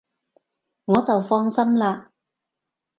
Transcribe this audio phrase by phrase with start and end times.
[0.85, 2.07] 我就放心喇